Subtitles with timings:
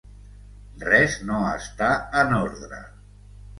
[0.85, 1.91] Res no està
[2.25, 2.83] en ordre.